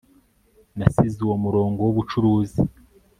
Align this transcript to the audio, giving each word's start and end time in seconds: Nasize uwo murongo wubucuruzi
Nasize 0.77 1.17
uwo 1.25 1.35
murongo 1.43 1.79
wubucuruzi 1.83 2.61